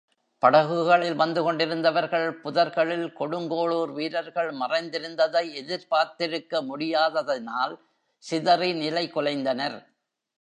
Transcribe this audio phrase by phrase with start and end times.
[0.43, 7.75] படகுகளில் வந்துகொண்டிருந்தவர்கள் புதர்களில் கொடுங்கோளூர் வீரர்கள் மறைந்திருந்ததை எதிர்பார்த்திருக்க முடியாத தனால்
[8.23, 9.77] சிதறி நிலை குலைந்தனர்.